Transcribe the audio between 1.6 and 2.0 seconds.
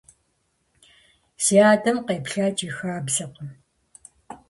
адэм